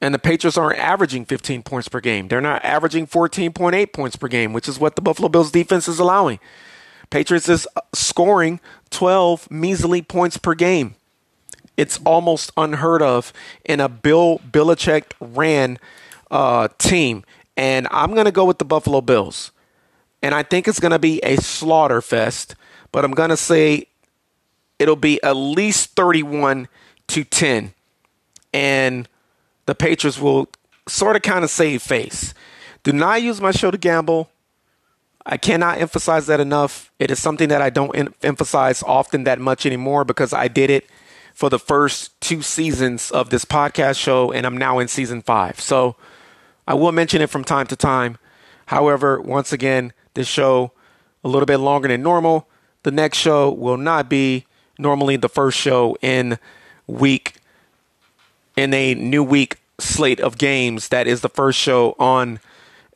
And 0.02 0.12
the 0.12 0.18
Patriots 0.18 0.58
aren't 0.58 0.78
averaging 0.78 1.24
15 1.24 1.62
points 1.62 1.88
per 1.88 2.00
game. 2.00 2.28
They're 2.28 2.42
not 2.42 2.62
averaging 2.66 3.06
14.8 3.06 3.94
points 3.94 4.16
per 4.16 4.28
game, 4.28 4.52
which 4.52 4.68
is 4.68 4.78
what 4.78 4.94
the 4.94 5.00
Buffalo 5.00 5.30
Bills 5.30 5.50
defense 5.50 5.88
is 5.88 5.98
allowing. 5.98 6.38
Patriots 7.10 7.48
is 7.48 7.66
scoring 7.94 8.60
12 8.90 9.50
measly 9.50 10.02
points 10.02 10.36
per 10.36 10.54
game. 10.54 10.94
It's 11.76 12.00
almost 12.04 12.50
unheard 12.56 13.02
of 13.02 13.32
in 13.64 13.80
a 13.80 13.88
Bill 13.88 14.40
Belichick 14.50 15.12
ran 15.20 15.78
uh, 16.30 16.68
team. 16.78 17.24
And 17.56 17.86
I'm 17.90 18.14
going 18.14 18.26
to 18.26 18.32
go 18.32 18.44
with 18.44 18.58
the 18.58 18.64
Buffalo 18.64 19.00
Bills. 19.00 19.52
And 20.22 20.34
I 20.34 20.42
think 20.42 20.66
it's 20.66 20.80
going 20.80 20.92
to 20.92 20.98
be 20.98 21.20
a 21.20 21.36
slaughter 21.36 22.02
fest, 22.02 22.56
but 22.90 23.04
I'm 23.04 23.12
going 23.12 23.30
to 23.30 23.36
say 23.36 23.86
it'll 24.78 24.96
be 24.96 25.22
at 25.22 25.36
least 25.36 25.90
31 25.94 26.68
to 27.08 27.24
10. 27.24 27.72
And 28.52 29.08
the 29.66 29.74
Patriots 29.74 30.18
will 30.18 30.48
sort 30.88 31.16
of 31.16 31.22
kind 31.22 31.44
of 31.44 31.50
save 31.50 31.82
face. 31.82 32.34
Do 32.82 32.92
not 32.92 33.22
use 33.22 33.40
my 33.40 33.50
show 33.50 33.70
to 33.70 33.78
gamble. 33.78 34.30
I 35.30 35.36
cannot 35.36 35.78
emphasize 35.78 36.26
that 36.28 36.40
enough. 36.40 36.90
It 36.98 37.10
is 37.10 37.18
something 37.18 37.50
that 37.50 37.60
I 37.60 37.68
don't 37.68 37.94
em- 37.94 38.14
emphasize 38.22 38.82
often 38.82 39.24
that 39.24 39.38
much 39.38 39.66
anymore 39.66 40.04
because 40.04 40.32
I 40.32 40.48
did 40.48 40.70
it 40.70 40.88
for 41.34 41.50
the 41.50 41.58
first 41.58 42.18
two 42.22 42.40
seasons 42.40 43.10
of 43.10 43.28
this 43.28 43.44
podcast 43.44 44.00
show, 44.00 44.32
and 44.32 44.46
I'm 44.46 44.56
now 44.56 44.78
in 44.78 44.88
season 44.88 45.20
five. 45.20 45.60
So 45.60 45.96
I 46.66 46.72
will 46.72 46.92
mention 46.92 47.20
it 47.20 47.28
from 47.28 47.44
time 47.44 47.66
to 47.66 47.76
time. 47.76 48.16
However, 48.66 49.20
once 49.20 49.52
again, 49.52 49.92
this 50.14 50.26
show 50.26 50.72
a 51.22 51.28
little 51.28 51.46
bit 51.46 51.58
longer 51.58 51.88
than 51.88 52.02
normal. 52.02 52.48
The 52.82 52.90
next 52.90 53.18
show 53.18 53.50
will 53.50 53.76
not 53.76 54.08
be 54.08 54.46
normally 54.78 55.16
the 55.16 55.28
first 55.28 55.58
show 55.58 55.96
in 56.00 56.38
week 56.86 57.34
in 58.56 58.72
a 58.72 58.94
new 58.94 59.22
week 59.22 59.58
slate 59.78 60.20
of 60.20 60.38
games. 60.38 60.88
That 60.88 61.06
is 61.06 61.20
the 61.20 61.28
first 61.28 61.58
show 61.58 61.94
on 61.98 62.40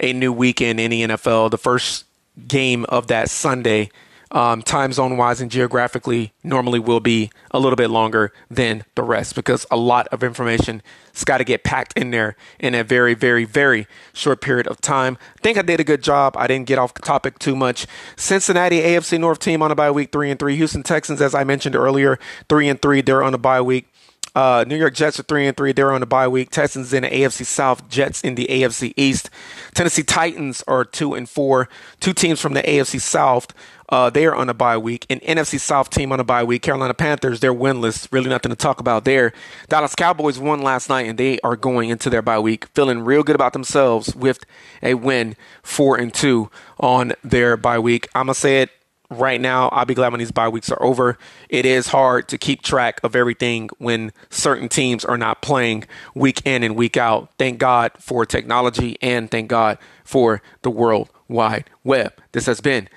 a 0.00 0.14
new 0.14 0.32
weekend 0.32 0.80
in 0.80 0.90
the 0.90 1.02
NFL. 1.02 1.50
The 1.50 1.58
first 1.58 2.06
game 2.48 2.84
of 2.88 3.06
that 3.08 3.30
Sunday, 3.30 3.90
um, 4.30 4.62
time 4.62 4.92
zone 4.92 5.16
wise 5.16 5.40
and 5.40 5.50
geographically, 5.50 6.32
normally 6.42 6.78
will 6.78 7.00
be 7.00 7.30
a 7.50 7.58
little 7.58 7.76
bit 7.76 7.90
longer 7.90 8.32
than 8.50 8.84
the 8.94 9.02
rest 9.02 9.34
because 9.34 9.66
a 9.70 9.76
lot 9.76 10.08
of 10.08 10.24
information 10.24 10.82
has 11.12 11.24
got 11.24 11.38
to 11.38 11.44
get 11.44 11.64
packed 11.64 11.96
in 11.98 12.10
there 12.10 12.34
in 12.58 12.74
a 12.74 12.82
very, 12.82 13.12
very, 13.12 13.44
very 13.44 13.86
short 14.14 14.40
period 14.40 14.66
of 14.66 14.80
time. 14.80 15.18
I 15.36 15.40
think 15.42 15.58
I 15.58 15.62
did 15.62 15.80
a 15.80 15.84
good 15.84 16.02
job. 16.02 16.34
I 16.38 16.46
didn't 16.46 16.66
get 16.66 16.78
off 16.78 16.94
topic 16.94 17.38
too 17.38 17.54
much. 17.54 17.86
Cincinnati 18.16 18.80
AFC 18.80 19.20
North 19.20 19.38
team 19.38 19.60
on 19.62 19.70
a 19.70 19.74
bye 19.74 19.90
week, 19.90 20.10
three 20.10 20.30
and 20.30 20.40
three. 20.40 20.56
Houston 20.56 20.82
Texans, 20.82 21.20
as 21.20 21.34
I 21.34 21.44
mentioned 21.44 21.76
earlier, 21.76 22.18
three 22.48 22.68
and 22.68 22.80
three. 22.80 23.02
They're 23.02 23.22
on 23.22 23.34
a 23.34 23.38
bye 23.38 23.60
week. 23.60 23.91
Uh, 24.34 24.64
New 24.66 24.76
York 24.76 24.94
Jets 24.94 25.20
are 25.20 25.24
three 25.24 25.46
and 25.46 25.56
three. 25.56 25.72
They're 25.72 25.92
on 25.92 26.00
the 26.00 26.06
bye 26.06 26.28
week. 26.28 26.50
Texans 26.50 26.92
in 26.92 27.02
the 27.02 27.10
AFC 27.10 27.44
South. 27.44 27.88
Jets 27.88 28.22
in 28.22 28.34
the 28.34 28.46
AFC 28.46 28.94
East. 28.96 29.28
Tennessee 29.74 30.02
Titans 30.02 30.62
are 30.66 30.84
two 30.84 31.14
and 31.14 31.28
four. 31.28 31.68
Two 32.00 32.12
teams 32.12 32.40
from 32.40 32.54
the 32.54 32.62
AFC 32.62 33.00
South. 33.00 33.52
Uh, 33.90 34.08
they 34.08 34.24
are 34.24 34.34
on 34.34 34.48
a 34.48 34.54
bye 34.54 34.78
week. 34.78 35.04
An 35.10 35.20
NFC 35.20 35.60
South 35.60 35.90
team 35.90 36.12
on 36.12 36.20
a 36.20 36.24
bye 36.24 36.42
week. 36.42 36.62
Carolina 36.62 36.94
Panthers, 36.94 37.40
they're 37.40 37.52
winless. 37.52 38.10
Really 38.10 38.30
nothing 38.30 38.48
to 38.48 38.56
talk 38.56 38.80
about 38.80 39.04
there. 39.04 39.34
Dallas 39.68 39.94
Cowboys 39.94 40.38
won 40.38 40.62
last 40.62 40.88
night, 40.88 41.06
and 41.06 41.18
they 41.18 41.38
are 41.40 41.56
going 41.56 41.90
into 41.90 42.08
their 42.08 42.22
bye 42.22 42.38
week 42.38 42.64
feeling 42.74 43.00
real 43.00 43.22
good 43.22 43.36
about 43.36 43.52
themselves 43.52 44.16
with 44.16 44.44
a 44.82 44.94
win, 44.94 45.36
four 45.62 45.98
and 45.98 46.14
two 46.14 46.50
on 46.80 47.12
their 47.22 47.58
bye 47.58 47.78
week. 47.78 48.08
I'm 48.14 48.26
gonna 48.26 48.34
say 48.34 48.62
it 48.62 48.70
right 49.12 49.40
now, 49.40 49.68
I'll 49.68 49.84
be 49.84 49.94
glad 49.94 50.12
when 50.12 50.18
these 50.18 50.30
bye 50.30 50.48
weeks 50.48 50.70
are 50.70 50.82
over. 50.82 51.18
It 51.48 51.66
is 51.66 51.88
hard 51.88 52.28
to 52.28 52.38
keep 52.38 52.62
track 52.62 53.00
of 53.02 53.14
everything 53.14 53.68
when 53.78 54.12
certain 54.30 54.68
teams 54.68 55.04
are 55.04 55.18
not 55.18 55.42
playing 55.42 55.84
week 56.14 56.44
in 56.46 56.62
and 56.62 56.76
week 56.76 56.96
out. 56.96 57.30
Thank 57.38 57.58
God 57.58 57.92
for 57.98 58.24
technology 58.26 58.96
and 59.00 59.30
thank 59.30 59.48
God 59.48 59.78
for 60.04 60.42
the 60.62 60.70
World 60.70 61.10
Wide 61.28 61.68
Web. 61.84 62.12
This 62.32 62.46
has 62.46 62.60
been 62.60 62.88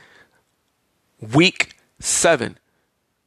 week 1.34 1.76
seven. 2.00 2.58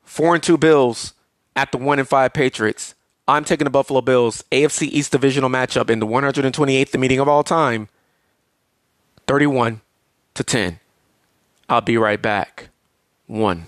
Four 0.03 0.35
and 0.35 0.42
two 0.42 0.57
Bills 0.57 1.12
at 1.55 1.70
the 1.70 1.79
one 1.79 1.98
and 1.98 2.09
five 2.09 2.33
Patriots. 2.33 2.94
I'm 3.27 3.44
taking 3.44 3.66
the 3.66 3.70
Buffalo 3.70 4.01
Bills 4.01 4.42
AFC 4.51 4.88
East 4.88 5.12
divisional 5.12 5.51
matchup 5.51 5.90
in 5.90 5.98
the 5.98 6.07
128th 6.07 6.98
meeting 6.98 7.18
of 7.18 7.29
all 7.29 7.44
time. 7.44 7.88
31 9.27 9.83
to 10.35 10.42
10. 10.42 10.81
I'll 11.68 11.83
be 11.83 11.98
right 11.98 12.20
back 12.20 12.70
one. 13.29 13.67